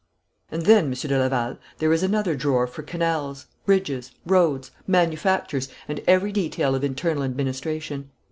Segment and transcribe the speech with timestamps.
[0.49, 6.01] 'And then, Monsieur de Laval, there is another drawer for canals, bridges, roads, manufactures, and
[6.07, 8.09] every detail of internal administration.